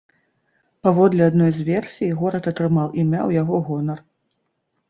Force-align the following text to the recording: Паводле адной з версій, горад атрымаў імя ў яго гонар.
Паводле 0.85 1.27
адной 1.31 1.51
з 1.59 1.65
версій, 1.69 2.13
горад 2.21 2.43
атрымаў 2.53 2.87
імя 3.03 3.21
ў 3.29 3.45
яго 3.45 3.55
гонар. 3.69 3.99